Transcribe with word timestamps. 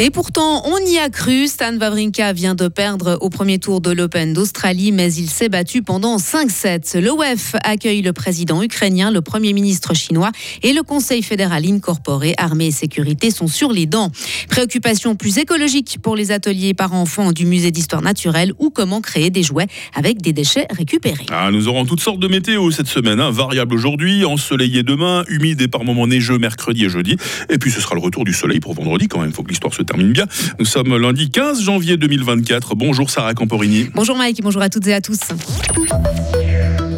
Et 0.00 0.10
pourtant, 0.10 0.62
on 0.64 0.78
y 0.86 0.96
a 0.96 1.10
cru. 1.10 1.48
Stan 1.48 1.76
Wawrinka 1.76 2.32
vient 2.32 2.54
de 2.54 2.68
perdre 2.68 3.18
au 3.20 3.30
premier 3.30 3.58
tour 3.58 3.80
de 3.80 3.90
l'Open 3.90 4.32
d'Australie, 4.32 4.92
mais 4.92 5.12
il 5.12 5.28
s'est 5.28 5.48
battu 5.48 5.82
pendant 5.82 6.18
5 6.18 6.52
sets. 6.52 7.00
L'OEF 7.00 7.56
accueille 7.64 8.02
le 8.02 8.12
président 8.12 8.62
ukrainien, 8.62 9.10
le 9.10 9.22
premier 9.22 9.52
ministre 9.52 9.94
chinois 9.94 10.30
et 10.62 10.72
le 10.72 10.84
Conseil 10.84 11.24
fédéral 11.24 11.66
incorporé. 11.66 12.34
Armée 12.38 12.66
et 12.66 12.70
sécurité 12.70 13.32
sont 13.32 13.48
sur 13.48 13.72
les 13.72 13.86
dents. 13.86 14.12
Préoccupation 14.48 15.16
plus 15.16 15.36
écologique 15.38 15.98
pour 16.00 16.14
les 16.14 16.30
ateliers 16.30 16.74
par 16.74 16.94
enfants 16.94 17.32
du 17.32 17.44
musée 17.44 17.72
d'histoire 17.72 18.02
naturelle 18.02 18.52
ou 18.60 18.70
comment 18.70 19.00
créer 19.00 19.30
des 19.30 19.42
jouets 19.42 19.66
avec 19.96 20.22
des 20.22 20.32
déchets 20.32 20.68
récupérés. 20.70 21.26
Ah, 21.32 21.50
nous 21.50 21.66
aurons 21.66 21.84
toutes 21.84 22.02
sortes 22.02 22.20
de 22.20 22.28
météo 22.28 22.70
cette 22.70 22.86
semaine. 22.86 23.18
Hein. 23.18 23.32
Variable 23.32 23.74
aujourd'hui, 23.74 24.24
ensoleillé 24.24 24.84
demain, 24.84 25.24
humide 25.26 25.60
et 25.60 25.66
par 25.66 25.82
moments 25.82 26.06
neigeux 26.06 26.38
mercredi 26.38 26.84
et 26.84 26.88
jeudi. 26.88 27.16
Et 27.48 27.58
puis 27.58 27.72
ce 27.72 27.80
sera 27.80 27.96
le 27.96 28.00
retour 28.00 28.24
du 28.24 28.32
soleil 28.32 28.60
pour 28.60 28.74
vendredi 28.74 29.08
quand 29.08 29.18
même. 29.18 29.32
Faut 29.32 29.42
que 29.42 29.48
l'histoire 29.48 29.74
se 29.74 29.87
termine 29.88 30.12
bien. 30.12 30.26
Nous 30.58 30.66
sommes 30.66 30.96
lundi 30.96 31.30
15 31.30 31.62
janvier 31.62 31.96
2024. 31.96 32.74
Bonjour 32.74 33.10
Sarah 33.10 33.34
Camporini. 33.34 33.88
Bonjour 33.94 34.16
Mike, 34.16 34.40
bonjour 34.42 34.62
à 34.62 34.68
toutes 34.68 34.86
et 34.86 34.94
à 34.94 35.00
tous. 35.00 35.18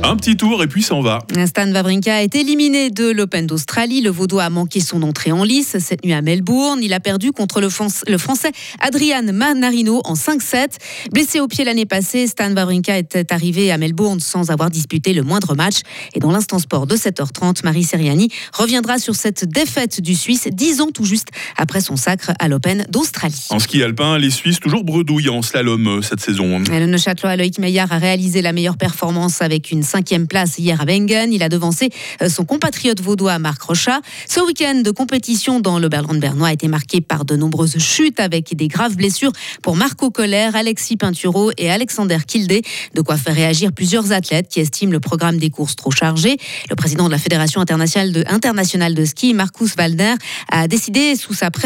Un 0.02 0.16
petit 0.16 0.36
tour 0.36 0.62
et 0.62 0.66
puis 0.66 0.82
ça 0.82 0.94
en 0.94 1.02
va. 1.02 1.18
Stan 1.46 1.70
Wawrinka 1.70 2.22
est 2.22 2.34
éliminé 2.34 2.90
de 2.90 3.10
l'Open 3.10 3.46
d'Australie. 3.46 4.00
Le 4.00 4.10
Vaudois 4.10 4.44
a 4.44 4.50
manqué 4.50 4.80
son 4.80 5.02
entrée 5.02 5.30
en 5.30 5.44
lice 5.44 5.76
cette 5.78 6.04
nuit 6.04 6.14
à 6.14 6.22
Melbourne. 6.22 6.80
Il 6.82 6.94
a 6.94 7.00
perdu 7.00 7.32
contre 7.32 7.60
le, 7.60 7.68
le 8.08 8.18
Français 8.18 8.50
Adrian 8.80 9.22
Manarino 9.32 10.00
en 10.04 10.14
5-7. 10.14 10.78
Blessé 11.12 11.40
au 11.40 11.48
pied 11.48 11.64
l'année 11.64 11.84
passée, 11.84 12.26
Stan 12.26 12.50
Wawrinka 12.52 12.96
était 12.96 13.32
arrivé 13.32 13.70
à 13.70 13.78
Melbourne 13.78 14.20
sans 14.20 14.50
avoir 14.50 14.70
disputé 14.70 15.12
le 15.12 15.22
moindre 15.22 15.54
match. 15.54 15.80
Et 16.14 16.20
dans 16.20 16.30
l'instant 16.30 16.58
sport 16.58 16.86
de 16.86 16.96
7h30, 16.96 17.62
Marie 17.64 17.84
Seriani 17.84 18.30
reviendra 18.54 18.98
sur 18.98 19.14
cette 19.14 19.44
défaite 19.44 20.00
du 20.00 20.14
Suisse 20.14 20.48
dix 20.50 20.80
ans 20.80 20.90
tout 20.92 21.04
juste 21.04 21.28
après 21.58 21.82
son 21.82 21.96
sacre 21.96 22.32
à 22.38 22.48
l'Open 22.48 22.86
d'Australie. 22.88 23.46
En 23.50 23.58
ski 23.58 23.82
alpin, 23.82 24.18
les 24.18 24.30
Suisses 24.30 24.60
toujours 24.60 24.84
bredouillent 24.84 25.28
en 25.28 25.42
slalom 25.42 25.86
euh, 25.86 26.02
cette 26.02 26.20
saison. 26.20 26.58
le 26.58 26.86
Neuchâtelois 26.86 27.36
Loïc 27.36 27.58
Meillard 27.58 27.92
a 27.92 27.98
réalisé 27.98 28.40
la 28.40 28.52
meilleure 28.52 28.78
performance 28.78 29.42
avec 29.42 29.70
une 29.70 29.82
cinquième 29.90 30.26
place 30.26 30.58
hier 30.58 30.80
à 30.80 30.84
Wengen. 30.84 31.32
Il 31.32 31.42
a 31.42 31.48
devancé 31.48 31.90
euh, 32.22 32.28
son 32.28 32.44
compatriote 32.44 33.00
vaudois 33.00 33.38
Marc 33.38 33.62
Rochat. 33.62 34.00
Ce 34.28 34.40
week-end 34.40 34.82
de 34.82 34.90
compétition 34.90 35.60
dans 35.60 35.78
le 35.78 35.88
Berland 35.88 36.20
bernois 36.20 36.48
a 36.48 36.52
été 36.52 36.68
marqué 36.68 37.00
par 37.00 37.24
de 37.24 37.34
nombreuses 37.36 37.78
chutes 37.78 38.20
avec 38.20 38.54
des 38.54 38.68
graves 38.68 38.96
blessures 38.96 39.32
pour 39.62 39.76
Marco 39.76 40.10
Coller, 40.10 40.50
Alexis 40.54 40.96
Pinturo 40.96 41.50
et 41.58 41.70
Alexander 41.70 42.18
Kildé. 42.26 42.62
De 42.94 43.02
quoi 43.02 43.16
faire 43.16 43.34
réagir 43.34 43.72
plusieurs 43.72 44.12
athlètes 44.12 44.48
qui 44.48 44.60
estiment 44.60 44.92
le 44.92 45.00
programme 45.00 45.38
des 45.38 45.50
courses 45.50 45.74
trop 45.74 45.90
chargé. 45.90 46.36
Le 46.68 46.76
président 46.76 47.06
de 47.06 47.10
la 47.10 47.18
Fédération 47.18 47.60
internationale 47.60 48.94
de, 48.94 49.04
ski, 49.04 49.34
Marcus 49.34 49.74
Waldner, 49.76 50.14
a 50.50 50.68
décidé 50.68 51.14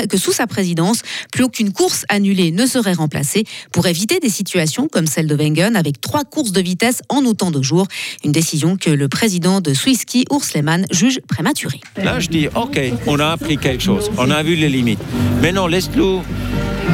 que 0.09 0.17
sous 0.17 0.33
sa 0.33 0.47
présidence, 0.47 1.03
plus 1.31 1.45
aucune 1.45 1.73
course 1.73 2.05
annulée 2.09 2.51
ne 2.53 2.67
serait 2.67 2.95
remplacée 2.95 3.45
pour 3.73 3.87
éviter 3.87 4.19
des 4.19 4.31
situations 4.31 4.89
comme 4.89 5.07
celle 5.07 5.27
de 5.27 5.35
Wengen 5.35 5.77
avec 5.77 6.01
trois 6.01 6.25
courses 6.25 6.53
de 6.53 6.61
vitesse 6.61 7.03
en 7.09 7.25
autant 7.25 7.51
de 7.51 7.61
jours. 7.61 7.87
Une 8.25 8.33
décision 8.33 8.77
que 8.77 8.91
le 8.91 9.09
président 9.09 9.61
de 9.61 9.75
Swisski, 9.75 10.25
Urs 10.31 10.45
Lehmann, 10.55 10.87
juge 10.91 11.21
prématurée. 11.29 11.81
Là, 12.03 12.21
je 12.21 12.29
dis, 12.29 12.49
OK, 12.55 12.79
on 13.07 13.19
a 13.19 13.29
appris 13.29 13.59
quelque 13.59 13.83
chose, 13.83 14.11
on 14.19 14.31
a 14.31 14.43
vu 14.43 14.55
les 14.55 14.69
limites. 14.69 15.01
Maintenant, 15.43 15.67
laisse-nous 15.67 16.23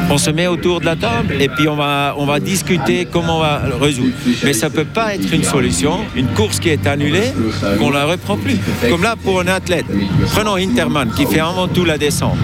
on 0.09 0.17
se 0.17 0.29
met 0.29 0.47
autour 0.47 0.81
de 0.81 0.85
la 0.85 0.95
table 0.95 1.35
et 1.39 1.47
puis 1.47 1.67
on 1.67 1.75
va, 1.75 2.15
on 2.17 2.25
va 2.25 2.39
discuter 2.39 3.07
comment 3.09 3.37
on 3.37 3.41
va 3.41 3.61
résoudre. 3.79 4.13
Mais 4.43 4.53
ça 4.53 4.67
ne 4.69 4.73
peut 4.73 4.85
pas 4.85 5.15
être 5.15 5.33
une 5.33 5.43
solution, 5.43 5.99
une 6.15 6.27
course 6.27 6.59
qui 6.59 6.69
est 6.69 6.85
annulée, 6.85 7.31
qu'on 7.79 7.89
ne 7.89 7.93
la 7.93 8.05
reprend 8.05 8.37
plus. 8.37 8.57
Comme 8.89 9.03
là 9.03 9.15
pour 9.15 9.39
un 9.39 9.47
athlète. 9.47 9.85
Prenons 10.33 10.55
Interman 10.55 11.11
qui 11.15 11.25
fait 11.25 11.39
avant 11.39 11.67
tout 11.67 11.85
la 11.85 11.97
descente. 11.97 12.37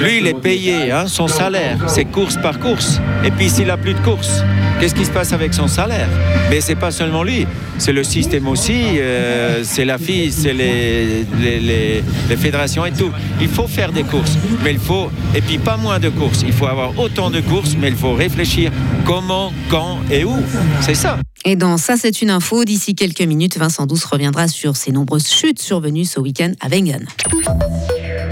Lui, 0.00 0.18
il 0.18 0.26
est 0.26 0.40
payé, 0.40 0.90
hein, 0.90 1.06
son 1.06 1.28
salaire, 1.28 1.78
c'est 1.86 2.04
course 2.04 2.36
par 2.36 2.58
course. 2.58 3.00
Et 3.24 3.30
puis 3.30 3.48
s'il 3.48 3.68
n'a 3.68 3.76
plus 3.76 3.94
de 3.94 4.00
course, 4.00 4.42
qu'est-ce 4.80 4.94
qui 4.94 5.04
se 5.04 5.10
passe 5.10 5.32
avec 5.32 5.54
son 5.54 5.68
salaire? 5.68 6.08
Mais 6.50 6.60
c'est 6.60 6.74
pas 6.74 6.90
seulement 6.90 7.22
lui, 7.22 7.46
c'est 7.78 7.92
le 7.92 8.02
système 8.02 8.48
aussi, 8.48 8.98
euh, 8.98 9.62
c'est 9.62 9.84
la 9.84 9.98
fille, 9.98 10.32
c'est 10.32 10.52
les, 10.52 11.24
les, 11.40 12.36
fédérations 12.36 12.84
et 12.84 12.92
tout. 12.92 13.10
Il 13.40 13.48
faut 13.48 13.68
faire 13.68 13.92
des 13.92 14.02
courses, 14.02 14.36
mais 14.64 14.72
il 14.72 14.78
faut, 14.78 15.08
et 15.34 15.40
puis 15.40 15.58
pas 15.58 15.76
moins 15.76 16.00
de 16.00 16.08
courses. 16.08 16.42
Il 16.46 16.52
faut 16.52 16.66
avoir 16.66 16.98
autant 16.98 17.30
de 17.30 17.40
courses, 17.40 17.76
mais 17.78 17.88
il 17.88 17.96
faut 17.96 18.14
réfléchir 18.14 18.72
comment, 19.04 19.52
quand 19.70 20.00
et 20.10 20.24
où. 20.24 20.36
C'est 20.80 20.94
ça. 20.94 21.18
Et 21.44 21.54
dans 21.54 21.76
Ça, 21.76 21.96
c'est 21.96 22.22
une 22.22 22.30
info. 22.30 22.64
D'ici 22.64 22.94
quelques 22.96 23.20
minutes, 23.22 23.56
Vincent 23.56 23.86
Douce 23.86 24.04
reviendra 24.04 24.48
sur 24.48 24.76
ces 24.76 24.90
nombreuses 24.90 25.30
chutes 25.30 25.60
survenues 25.60 26.04
ce 26.04 26.18
week-end 26.18 26.52
à 26.60 26.68
Wengen. 26.68 27.06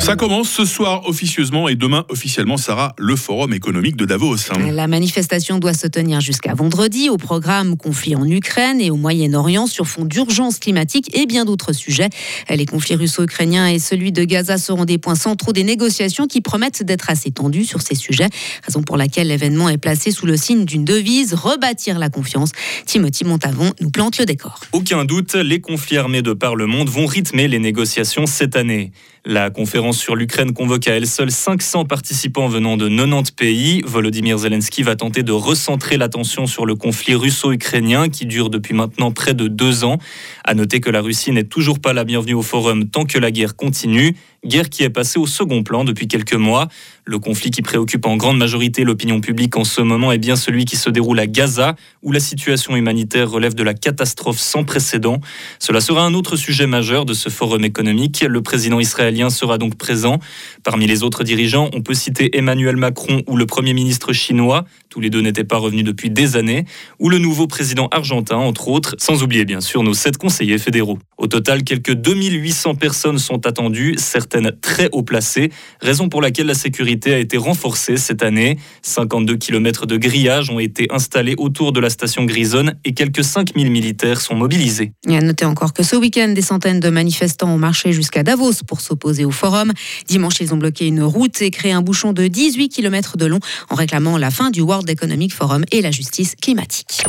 Ça 0.04 0.16
commence 0.16 0.50
ce 0.50 0.66
soir 0.66 1.09
officieusement 1.09 1.66
et 1.66 1.76
demain 1.76 2.04
officiellement, 2.10 2.59
Sarah, 2.59 2.94
le 2.98 3.16
forum 3.16 3.54
économique 3.54 3.97
de 3.97 4.04
Davos. 4.04 4.37
La 4.70 4.87
manifestation 4.87 5.59
doit 5.59 5.72
se 5.72 5.87
tenir 5.87 6.20
jusqu'à 6.20 6.53
vendredi 6.53 7.09
au 7.09 7.16
programme 7.16 7.78
conflit 7.78 8.14
en 8.14 8.28
Ukraine 8.28 8.82
et 8.82 8.91
au 8.91 8.97
Moyen-Orient 8.97 9.66
sur 9.66 9.87
fond 9.87 10.04
d'urgence 10.04 10.59
climatique 10.59 11.16
et 11.19 11.25
bien 11.25 11.47
d'autres 11.47 11.72
sujets. 11.72 12.10
Les 12.50 12.66
conflits 12.66 12.97
russo-ukrainiens 12.97 13.66
et 13.69 13.78
celui 13.78 14.12
de 14.12 14.25
Gaza 14.25 14.59
seront 14.59 14.84
des 14.84 14.98
points 14.98 15.14
centraux 15.14 15.54
des 15.54 15.64
négociations 15.64 16.26
qui 16.26 16.43
promettent 16.43 16.82
d'être 16.82 17.09
assez 17.09 17.31
tendues 17.31 17.64
sur 17.64 17.81
ces 17.81 17.94
sujets, 17.94 18.28
raison 18.62 18.82
pour 18.82 18.98
laquelle 18.98 19.28
l'événement 19.28 19.70
est 19.70 19.78
placé 19.78 20.10
sous 20.10 20.26
le 20.26 20.37
signe 20.37 20.66
d'une 20.66 20.84
devise 20.84 21.32
rebâtir 21.32 21.98
la 21.98 22.10
confiance. 22.10 22.53
Timothy 22.84 23.25
Montavon 23.25 23.72
nous 23.81 23.88
plante 23.88 24.19
le 24.19 24.26
décor. 24.26 24.60
Aucun 24.72 25.06
doute, 25.06 25.34
les 25.34 25.62
conflits 25.62 25.97
armés 25.97 26.20
de 26.20 26.34
par 26.34 26.56
le 26.56 26.66
monde 26.66 26.91
vont 26.91 27.06
rythmer 27.06 27.48
les 27.48 27.59
négociations 27.59 28.26
cette 28.26 28.54
année. 28.54 28.93
La 29.26 29.48
conférence 29.48 29.94
sur 29.94 30.16
l'Ukraine 30.16 30.53
convoque 30.53 30.88
à 30.88 30.93
elle 30.93 31.06
seule 31.06 31.31
500 31.31 31.84
participants 31.84 32.49
venant 32.49 32.77
de 32.77 32.88
90 32.88 33.32
pays. 33.32 33.82
Volodymyr 33.87 34.38
Zelensky 34.38 34.82
va 34.82 34.97
tenter 34.97 35.22
de 35.22 35.32
recentrer 35.32 35.97
l'attention 35.97 36.47
sur 36.47 36.66
le 36.66 36.75
conflit 36.75 37.15
russo-ukrainien 37.15 38.09
qui 38.09 38.27
dure 38.27 38.50
depuis 38.50 38.75
maintenant 38.75 39.12
près 39.12 39.34
de 39.34 39.49
deux 39.49 39.84
ans. 39.84 39.99
À 40.44 40.55
noter 40.55 40.81
que 40.81 40.91
la 40.91 41.00
Russie 41.00 41.32
n'est 41.32 41.44
toujours 41.44 41.78
pas 41.78 41.93
la 41.93 42.05
bienvenue 42.05 42.34
au 42.34 42.43
forum 42.43 42.88
tant 42.88 43.05
que 43.05 43.19
la 43.19 43.31
guerre 43.31 43.56
continue 43.56 44.16
guerre 44.44 44.69
qui 44.69 44.82
est 44.82 44.91
passée 44.91 45.19
au 45.19 45.27
second 45.27 45.62
plan 45.62 45.84
depuis 45.84 46.09
quelques 46.09 46.34
mois. 46.34 46.69
Le 47.06 47.19
conflit 47.19 47.50
qui 47.50 47.60
préoccupe 47.60 48.06
en 48.06 48.16
grande 48.16 48.38
majorité 48.38 48.82
l'opinion 48.82 49.20
publique 49.20 49.59
en 49.59 49.65
ce 49.65 49.82
moment 49.82 50.10
est 50.10 50.19
bien 50.19 50.37
celui 50.37 50.65
qui 50.65 50.76
se 50.76 50.88
déroule 50.88 51.20
à 51.20 51.26
Gaza, 51.26 51.76
où 52.03 52.12
la 52.12 52.20
situation 52.20 52.76
humanitaire 52.76 53.31
relève 53.31 53.54
de 53.54 53.62
la 53.62 53.75
catastrophe 53.75 54.38
sans 54.38 54.65
précédent. 54.65 55.20
Cela 55.59 55.82
sera 55.82 56.03
un 56.03 56.14
autre 56.14 56.37
sujet 56.37 56.66
majeur 56.66 57.04
de 57.04 57.12
ce 57.12 57.28
forum 57.28 57.62
économique. 57.62 58.25
Le 58.26 58.41
président 58.41 58.81
israélien 58.81 59.28
sera 59.28 59.59
donc 59.59 59.76
présent. 59.76 60.19
Parmi 60.62 60.87
les 60.87 61.03
autres 61.03 61.25
dirigeants, 61.25 61.69
on 61.75 61.82
peut 61.82 61.93
citer 61.93 62.38
Emmanuel 62.38 62.76
Macron 62.76 63.22
ou 63.26 63.37
le 63.37 63.44
Premier 63.44 63.75
ministre 63.75 64.14
chinois, 64.14 64.64
tous 64.94 65.00
les 65.00 65.10
deux 65.10 65.22
n'étaient 65.22 65.43
pas 65.43 65.56
revenus 65.56 65.82
depuis 65.82 66.09
des 66.09 66.37
années, 66.37 66.66
ou 67.00 67.09
le 67.09 67.19
nouveau 67.19 67.49
président 67.49 67.88
argentin, 67.91 68.37
entre 68.37 68.69
autres, 68.69 68.94
sans 68.97 69.25
oublier 69.25 69.44
bien 69.44 69.60
sûr 69.60 69.82
nos 69.82 69.93
sept 69.93 70.19
conseillers 70.19 70.59
fédéraux. 70.59 71.00
Au 71.19 71.27
total, 71.27 71.65
quelques 71.65 71.94
2800 71.94 72.77
personnes 72.77 73.19
sont 73.19 73.44
attendues, 73.44 73.97
certaines 73.99 74.53
très 74.60 74.88
haut 74.93 75.03
placées, 75.03 75.50
raison 75.81 76.09
pour 76.09 76.22
laquelle 76.22 76.47
la 76.47 76.55
sécurité 76.55 77.12
a 77.12 77.19
été 77.19 77.37
renforcée 77.37 77.97
cette 77.97 78.22
année. 78.22 78.56
52 78.82 79.37
km 79.37 79.87
de 79.87 79.97
grillage 79.97 80.49
ont 80.50 80.60
été 80.60 80.87
installés 80.91 81.34
autour 81.38 81.72
de 81.72 81.81
la 81.81 81.91
station 81.91 82.25
Grisonne 82.25 82.75
et 82.84 82.94
quelques 82.94 83.25
5000 83.25 83.72
militaires 83.72 84.21
sont 84.21 84.37
mobilisés. 84.37 84.93
Et 85.09 85.16
à 85.16 85.21
noter 85.21 85.44
encore 85.44 85.72
que 85.72 85.82
ce 85.82 85.97
week-end, 85.97 86.28
des 86.28 86.43
centaines 86.43 86.78
de 86.78 86.88
manifestants 86.88 87.53
ont 87.53 87.59
marché 87.59 87.93
jusqu'à 87.93 88.22
Davos 88.22 88.62
pour 88.65 88.81
s'opposer 88.81 89.25
au 89.25 89.32
forum. 89.32 89.72
Dimanche, 90.06 90.41
ils 90.41 90.55
ont 90.55 90.56
bloqué 90.56 90.87
une 90.87 91.03
route 91.03 91.43
et 91.43 91.50
créé 91.50 91.72
un 91.72 91.82
bouchon 91.82 92.12
de 92.12 92.28
18 92.28 92.69
km 92.69 93.16
de 93.16 93.26
long 93.26 93.41
en 93.71 93.75
réclamant 93.75 94.19
la 94.19 94.31
fin 94.31 94.50
du 94.50 94.61
World 94.61 94.83
Economic 94.90 95.32
Forum 95.32 95.64
et 95.72 95.82
la 95.82 95.90
justice 95.90 96.34
climatique. 96.40 97.04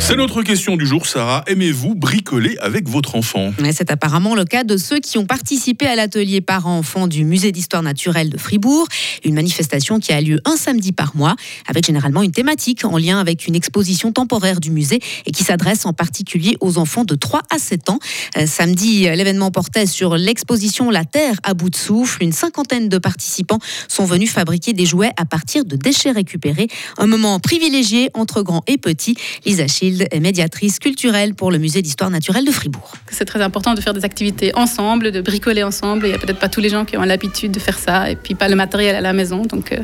C'est 0.00 0.16
notre 0.16 0.42
question 0.42 0.76
du 0.76 0.86
jour, 0.86 1.06
Sarah. 1.06 1.44
Aimez-vous 1.48 1.94
bricoler 1.94 2.56
avec 2.60 2.88
votre 2.88 3.16
enfant? 3.16 3.52
C'est 3.72 3.90
apparemment 3.90 4.34
le 4.34 4.44
cas 4.44 4.64
de 4.64 4.76
ceux 4.76 5.00
qui 5.00 5.18
ont 5.18 5.26
participé 5.26 5.86
à 5.86 5.96
l'atelier 5.96 6.40
parents-enfants 6.40 7.08
du 7.08 7.24
musée 7.24 7.52
d'histoire 7.52 7.82
naturelle 7.82 8.30
de 8.30 8.38
Fribourg. 8.38 8.86
Une 9.24 9.34
manifestation 9.34 9.98
qui 9.98 10.12
a 10.12 10.20
lieu 10.20 10.40
un 10.44 10.56
samedi 10.56 10.92
par 10.92 11.14
mois, 11.16 11.36
avec 11.66 11.84
généralement 11.84 12.22
une 12.22 12.32
thématique 12.32 12.84
en 12.84 12.96
lien 12.96 13.18
avec 13.18 13.46
une 13.46 13.54
exposition 13.54 14.12
temporaire 14.12 14.60
du 14.60 14.70
musée 14.70 15.00
et 15.26 15.32
qui 15.32 15.44
s'adresse 15.44 15.84
en 15.84 15.92
particulier 15.92 16.56
aux 16.60 16.78
enfants 16.78 17.04
de 17.04 17.14
3 17.14 17.42
à 17.50 17.58
7 17.58 17.90
ans. 17.90 17.98
Euh, 18.36 18.46
samedi, 18.46 19.02
l'événement 19.02 19.50
portait 19.50 19.86
sur 19.86 20.16
l'exposition 20.16 20.90
La 20.90 21.04
Terre 21.04 21.34
à 21.42 21.54
bout 21.54 21.70
de 21.70 21.76
souffle. 21.76 22.22
Une 22.22 22.32
cinquantaine 22.32 22.88
de 22.88 22.98
participants 22.98 23.58
sont 23.88 24.04
venus 24.04 24.30
fabriquer 24.30 24.72
des 24.72 24.86
jouets 24.86 25.12
à 25.16 25.24
partir 25.24 25.64
de 25.64 25.76
déchets 25.76 26.12
récupérés. 26.12 26.68
Un 26.98 27.06
moment 27.06 27.40
privilégié 27.40 28.10
entre 28.14 28.42
grands 28.42 28.62
et 28.68 28.78
petits. 28.78 29.16
Lisa 29.44 29.66
Est 29.88 30.20
médiatrice 30.20 30.78
culturelle 30.78 31.34
pour 31.34 31.50
le 31.50 31.58
musée 31.58 31.82
d'histoire 31.82 32.10
naturelle 32.10 32.44
de 32.44 32.50
Fribourg. 32.50 32.92
C'est 33.10 33.24
très 33.24 33.40
important 33.40 33.74
de 33.74 33.80
faire 33.80 33.94
des 33.94 34.04
activités 34.04 34.52
ensemble, 34.54 35.12
de 35.12 35.20
bricoler 35.20 35.62
ensemble. 35.62 36.06
Il 36.06 36.10
n'y 36.10 36.14
a 36.14 36.18
peut-être 36.18 36.38
pas 36.38 36.48
tous 36.48 36.60
les 36.60 36.68
gens 36.68 36.84
qui 36.84 36.96
ont 36.96 37.02
l'habitude 37.02 37.52
de 37.52 37.58
faire 37.58 37.78
ça 37.78 38.10
et 38.10 38.16
puis 38.16 38.34
pas 38.34 38.48
le 38.48 38.56
matériel 38.56 38.94
à 38.94 39.00
la 39.00 39.12
maison. 39.12 39.42
Donc 39.42 39.72
euh, 39.72 39.78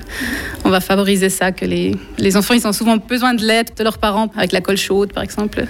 on 0.65 0.71
va 0.71 0.81
favoriser 0.81 1.31
ça, 1.31 1.53
que 1.53 1.65
les, 1.65 1.97
les 2.19 2.37
enfants 2.37 2.55
ils 2.55 2.67
ont 2.67 2.73
souvent 2.73 2.97
besoin 2.97 3.35
de 3.35 3.45
l'aide 3.45 3.71
de 3.77 3.85
leurs 3.85 3.99
parents 3.99 4.31
avec 4.37 4.53
la 4.53 4.61
colle 4.61 4.77
chaude 4.77 5.13
par 5.13 5.23
exemple. 5.23 5.65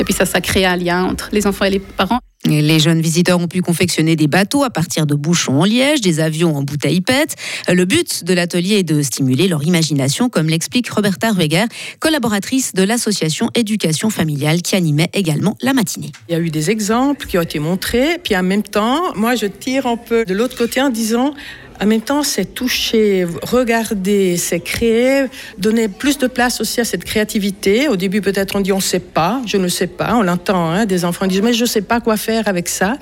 Et 0.00 0.04
puis 0.04 0.14
ça, 0.14 0.26
ça 0.26 0.40
crée 0.40 0.64
un 0.64 0.76
lien 0.76 1.04
entre 1.04 1.28
les 1.32 1.46
enfants 1.46 1.64
et 1.64 1.70
les 1.70 1.80
parents. 1.80 2.20
Les 2.48 2.78
jeunes 2.78 3.00
visiteurs 3.00 3.38
ont 3.38 3.46
pu 3.46 3.60
confectionner 3.60 4.16
des 4.16 4.26
bateaux 4.26 4.64
à 4.64 4.70
partir 4.70 5.06
de 5.06 5.14
bouchons 5.14 5.60
en 5.60 5.64
liège, 5.64 6.00
des 6.00 6.20
avions 6.20 6.56
en 6.56 6.62
bouteilles 6.62 7.02
PET. 7.02 7.34
Le 7.68 7.84
but 7.84 8.24
de 8.24 8.32
l'atelier 8.32 8.76
est 8.76 8.82
de 8.82 9.02
stimuler 9.02 9.48
leur 9.48 9.62
imagination, 9.64 10.28
comme 10.28 10.48
l'explique 10.48 10.88
Roberta 10.88 11.30
Rueger, 11.30 11.66
collaboratrice 12.00 12.72
de 12.72 12.82
l'association 12.82 13.50
Éducation 13.54 14.08
familiale 14.08 14.62
qui 14.62 14.76
animait 14.76 15.10
également 15.12 15.56
la 15.60 15.74
matinée. 15.74 16.12
Il 16.28 16.32
y 16.32 16.34
a 16.34 16.40
eu 16.40 16.50
des 16.50 16.70
exemples 16.70 17.26
qui 17.26 17.36
ont 17.38 17.42
été 17.42 17.58
montrés, 17.58 18.18
puis 18.22 18.36
en 18.36 18.42
même 18.42 18.62
temps, 18.62 19.14
moi 19.14 19.34
je 19.34 19.46
tire 19.46 19.86
un 19.86 19.96
peu 19.96 20.24
de 20.24 20.34
l'autre 20.34 20.56
côté 20.56 20.80
en 20.80 20.90
disant 20.90 21.34
en 21.80 21.86
même 21.86 22.00
temps, 22.00 22.22
c'est 22.22 22.54
toucher, 22.54 23.26
regarder, 23.42 24.36
c'est 24.36 24.60
créer, 24.60 25.26
donner 25.58 25.88
plus 25.88 26.18
de 26.18 26.26
place 26.26 26.60
aussi 26.60 26.80
à 26.80 26.84
cette 26.84 27.04
créativité. 27.04 27.88
Au 27.88 27.96
début, 27.96 28.20
peut-être 28.20 28.56
on 28.56 28.60
dit 28.60 28.72
on 28.72 28.76
ne 28.76 28.82
sait 28.82 29.00
pas, 29.00 29.40
je 29.46 29.56
ne 29.56 29.68
sais 29.68 29.86
pas, 29.86 30.16
on 30.16 30.22
l'entend, 30.22 30.70
hein, 30.70 30.86
des 30.86 31.04
enfants 31.04 31.26
disent 31.26 31.42
mais 31.42 31.52
je 31.52 31.62
ne 31.62 31.68
sais 31.68 31.82
pas 31.82 32.00
quoi 32.00 32.16
faire 32.16 32.48
avec 32.48 32.68
ça. 32.68 32.96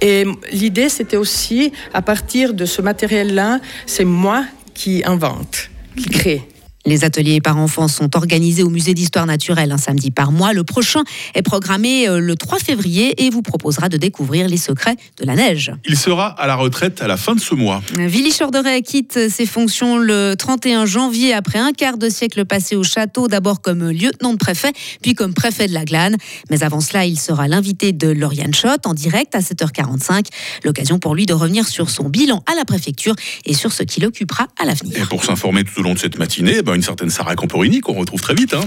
Et 0.00 0.24
l'idée, 0.50 0.88
c'était 0.88 1.16
aussi, 1.16 1.72
à 1.92 2.02
partir 2.02 2.54
de 2.54 2.64
ce 2.64 2.82
matériel-là, 2.82 3.60
c'est 3.86 4.04
moi 4.04 4.44
qui 4.74 5.02
invente, 5.04 5.70
qui 5.96 6.08
crée. 6.08 6.49
Les 6.86 7.04
ateliers 7.04 7.40
par 7.42 7.58
enfants 7.58 7.88
sont 7.88 8.16
organisés 8.16 8.62
au 8.62 8.70
musée 8.70 8.94
d'histoire 8.94 9.26
naturelle 9.26 9.70
un 9.70 9.78
samedi 9.78 10.10
par 10.10 10.32
mois. 10.32 10.54
Le 10.54 10.64
prochain 10.64 11.02
est 11.34 11.42
programmé 11.42 12.08
euh, 12.08 12.20
le 12.20 12.36
3 12.36 12.58
février 12.58 13.26
et 13.26 13.28
vous 13.28 13.42
proposera 13.42 13.90
de 13.90 13.98
découvrir 13.98 14.48
les 14.48 14.56
secrets 14.56 14.96
de 15.18 15.26
la 15.26 15.34
neige. 15.34 15.72
Il 15.84 15.96
sera 15.96 16.28
à 16.28 16.46
la 16.46 16.56
retraite 16.56 17.02
à 17.02 17.06
la 17.06 17.18
fin 17.18 17.34
de 17.34 17.40
ce 17.40 17.54
mois. 17.54 17.82
Willy 17.98 18.32
Chorderet 18.32 18.80
quitte 18.80 19.28
ses 19.28 19.44
fonctions 19.44 19.98
le 19.98 20.34
31 20.38 20.86
janvier 20.86 21.34
après 21.34 21.58
un 21.58 21.72
quart 21.72 21.98
de 21.98 22.08
siècle 22.08 22.46
passé 22.46 22.76
au 22.76 22.82
château, 22.82 23.28
d'abord 23.28 23.60
comme 23.60 23.90
lieutenant 23.90 24.32
de 24.32 24.38
préfet, 24.38 24.72
puis 25.02 25.14
comme 25.14 25.34
préfet 25.34 25.66
de 25.66 25.74
la 25.74 25.84
Glane. 25.84 26.16
Mais 26.50 26.62
avant 26.62 26.80
cela, 26.80 27.04
il 27.04 27.20
sera 27.20 27.46
l'invité 27.46 27.92
de 27.92 28.08
Lauriane 28.08 28.54
Schott 28.54 28.86
en 28.86 28.94
direct 28.94 29.34
à 29.34 29.40
7h45. 29.40 30.28
L'occasion 30.64 30.98
pour 30.98 31.14
lui 31.14 31.26
de 31.26 31.34
revenir 31.34 31.68
sur 31.68 31.90
son 31.90 32.08
bilan 32.08 32.42
à 32.50 32.54
la 32.54 32.64
préfecture 32.64 33.14
et 33.44 33.52
sur 33.52 33.72
ce 33.72 33.82
qu'il 33.82 34.06
occupera 34.06 34.46
à 34.58 34.64
l'avenir. 34.64 34.96
Et 34.96 35.06
pour 35.06 35.24
s'informer 35.24 35.64
tout 35.64 35.78
au 35.80 35.82
long 35.82 35.92
de 35.92 35.98
cette 35.98 36.18
matinée, 36.18 36.62
ben, 36.70 36.76
une 36.76 36.82
certaine 36.82 37.10
Sarah 37.10 37.34
Camporini 37.34 37.80
qu'on 37.80 37.94
retrouve 37.94 38.20
très 38.20 38.34
vite. 38.34 38.54
Hein. 38.54 38.62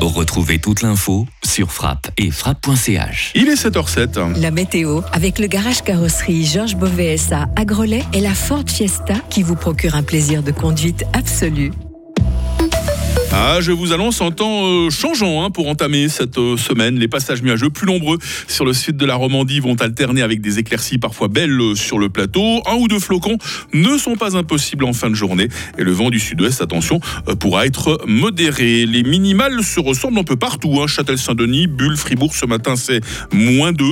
Retrouvez 0.00 0.58
toute 0.58 0.80
l'info 0.80 1.26
sur 1.44 1.70
frappe 1.70 2.08
et 2.16 2.30
frappe.ch. 2.30 3.32
Il 3.34 3.48
est 3.48 3.62
7h07. 3.62 4.40
La 4.40 4.50
météo 4.50 5.02
avec 5.12 5.38
le 5.38 5.46
garage 5.46 5.82
carrosserie 5.82 6.46
Georges 6.46 6.76
Beauvais 6.76 7.16
à 7.30 7.64
Grelais 7.66 8.04
et 8.14 8.20
la 8.20 8.34
Ford 8.34 8.64
Fiesta 8.66 9.16
qui 9.28 9.42
vous 9.42 9.54
procure 9.54 9.96
un 9.96 10.02
plaisir 10.02 10.42
de 10.42 10.50
conduite 10.50 11.04
absolu. 11.12 11.72
Ah, 13.32 13.58
je 13.60 13.70
vous 13.70 13.92
annonce 13.92 14.20
un 14.22 14.32
temps 14.32 14.64
euh, 14.64 14.90
changeant 14.90 15.44
hein, 15.44 15.50
pour 15.50 15.68
entamer 15.68 16.08
cette 16.08 16.36
euh, 16.36 16.56
semaine. 16.56 16.98
Les 16.98 17.06
passages 17.06 17.44
nuageux 17.44 17.70
plus 17.70 17.86
nombreux 17.86 18.18
sur 18.48 18.64
le 18.64 18.72
sud 18.72 18.96
de 18.96 19.06
la 19.06 19.14
Romandie 19.14 19.60
vont 19.60 19.76
alterner 19.76 20.22
avec 20.22 20.40
des 20.40 20.58
éclaircies 20.58 20.98
parfois 20.98 21.28
belles 21.28 21.60
euh, 21.60 21.76
sur 21.76 22.00
le 22.00 22.08
plateau. 22.08 22.60
Un 22.66 22.74
ou 22.74 22.88
deux 22.88 22.98
flocons 22.98 23.38
ne 23.72 23.96
sont 23.98 24.16
pas 24.16 24.36
impossibles 24.36 24.84
en 24.84 24.92
fin 24.92 25.10
de 25.10 25.14
journée. 25.14 25.48
Et 25.78 25.84
le 25.84 25.92
vent 25.92 26.10
du 26.10 26.18
sud-ouest, 26.18 26.60
attention, 26.60 26.98
pourra 27.38 27.66
être 27.66 28.00
modéré. 28.04 28.84
Les 28.84 29.04
minimales 29.04 29.62
se 29.62 29.78
ressemblent 29.78 30.18
un 30.18 30.24
peu 30.24 30.36
partout. 30.36 30.80
Hein. 30.82 30.88
Châtel-Saint-Denis, 30.88 31.68
Bulle, 31.68 31.96
Fribourg, 31.96 32.34
ce 32.34 32.46
matin 32.46 32.74
c'est 32.74 33.00
moins 33.32 33.72
2. 33.72 33.84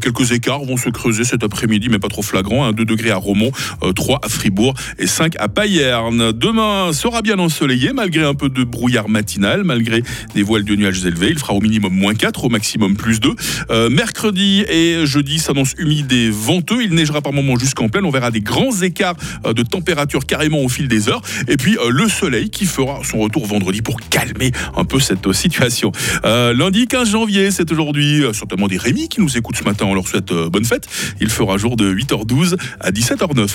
quelques 0.00 0.30
écarts 0.30 0.64
vont 0.64 0.76
se 0.76 0.90
creuser 0.90 1.24
cet 1.24 1.42
après-midi, 1.42 1.88
mais 1.90 1.98
pas 1.98 2.08
trop 2.08 2.22
flagrant. 2.22 2.64
Hein. 2.64 2.72
2 2.72 2.84
degrés 2.84 3.10
à 3.10 3.16
Romont, 3.16 3.50
3 3.96 4.20
à 4.22 4.28
Fribourg 4.28 4.74
et 4.98 5.08
5 5.08 5.34
à 5.38 5.48
Payerne. 5.48 6.30
Demain 6.30 6.92
sera 6.92 7.22
bien 7.22 7.38
ensoleillé 7.40 7.92
malgré 7.92 8.24
un 8.24 8.34
peu 8.34 8.48
de 8.48 8.62
brouillard 8.76 9.08
matinal, 9.08 9.64
malgré 9.64 10.02
des 10.34 10.42
voiles 10.42 10.64
de 10.64 10.76
nuages 10.76 11.04
élevés. 11.06 11.28
Il 11.30 11.38
fera 11.38 11.54
au 11.54 11.62
minimum 11.62 11.94
moins 11.94 12.14
4, 12.14 12.44
au 12.44 12.48
maximum 12.50 12.94
plus 12.94 13.20
2. 13.20 13.30
Euh, 13.70 13.88
mercredi 13.88 14.64
et 14.68 15.06
jeudi 15.06 15.38
s'annonce 15.38 15.72
humide 15.78 16.12
et 16.12 16.28
venteux. 16.28 16.82
Il 16.82 16.92
neigera 16.92 17.22
par 17.22 17.32
moments 17.32 17.58
jusqu'en 17.58 17.88
pleine. 17.88 18.04
On 18.04 18.10
verra 18.10 18.30
des 18.30 18.42
grands 18.42 18.82
écarts 18.82 19.16
euh, 19.46 19.54
de 19.54 19.62
température 19.62 20.26
carrément 20.26 20.60
au 20.60 20.68
fil 20.68 20.88
des 20.88 21.08
heures. 21.08 21.22
Et 21.48 21.56
puis 21.56 21.78
euh, 21.78 21.88
le 21.88 22.06
soleil 22.08 22.50
qui 22.50 22.66
fera 22.66 23.00
son 23.02 23.18
retour 23.18 23.46
vendredi 23.46 23.80
pour 23.80 23.98
calmer 24.10 24.52
un 24.76 24.84
peu 24.84 25.00
cette 25.00 25.32
situation. 25.36 25.90
lundi 26.22 26.86
15 26.86 27.10
janvier, 27.10 27.50
c'est 27.50 27.70
aujourd'hui 27.72 28.22
certainement 28.34 28.68
des 28.68 28.76
Rémi 28.76 29.08
qui 29.08 29.22
nous 29.22 29.38
écoutent 29.38 29.56
ce 29.56 29.64
matin. 29.64 29.86
On 29.86 29.94
leur 29.94 30.06
souhaite 30.06 30.32
bonne 30.32 30.64
fête. 30.64 30.86
Il 31.20 31.30
fera 31.30 31.56
jour 31.56 31.76
de 31.76 31.92
8h12 31.92 32.56
à 32.80 32.90
17h09 32.90 33.44
aujourd'hui. 33.44 33.46